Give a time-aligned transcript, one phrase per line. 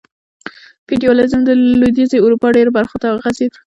[0.87, 1.49] فیوډالېزم د
[1.81, 3.53] لوېدیځې اروپا ډېرو برخو ته وغځېد.